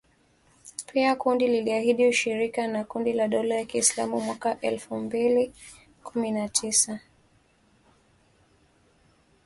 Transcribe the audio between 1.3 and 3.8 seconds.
liliahidi ushirika na Kundi la dola ya